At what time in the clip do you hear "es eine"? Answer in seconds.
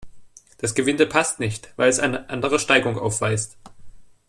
1.87-2.27